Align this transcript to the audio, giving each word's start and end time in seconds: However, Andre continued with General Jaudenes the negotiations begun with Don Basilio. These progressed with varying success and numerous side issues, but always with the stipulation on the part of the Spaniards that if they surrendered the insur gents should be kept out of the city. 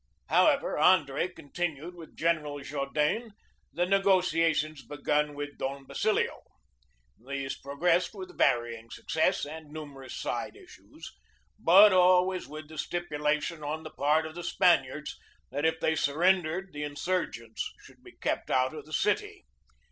However, 0.29 0.79
Andre 0.79 1.27
continued 1.27 1.93
with 1.93 2.15
General 2.17 2.57
Jaudenes 2.63 3.33
the 3.71 3.85
negotiations 3.85 4.83
begun 4.83 5.35
with 5.35 5.59
Don 5.59 5.85
Basilio. 5.85 6.41
These 7.19 7.59
progressed 7.59 8.15
with 8.15 8.35
varying 8.35 8.89
success 8.89 9.45
and 9.45 9.67
numerous 9.69 10.15
side 10.19 10.55
issues, 10.55 11.11
but 11.59 11.93
always 11.93 12.47
with 12.47 12.67
the 12.67 12.79
stipulation 12.79 13.63
on 13.63 13.83
the 13.83 13.91
part 13.91 14.25
of 14.25 14.33
the 14.33 14.43
Spaniards 14.43 15.19
that 15.51 15.67
if 15.67 15.79
they 15.79 15.93
surrendered 15.95 16.73
the 16.73 16.81
insur 16.81 17.31
gents 17.31 17.71
should 17.83 18.01
be 18.03 18.13
kept 18.13 18.49
out 18.49 18.73
of 18.73 18.87
the 18.87 18.93
city. 18.93 19.45